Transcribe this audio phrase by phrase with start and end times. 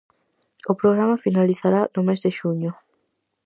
[0.71, 2.71] O programa finalizará no mes de xuño.